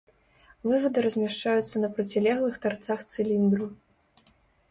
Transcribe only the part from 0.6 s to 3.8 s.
Вывады размяшчаюцца на процілеглых тарцах цыліндру.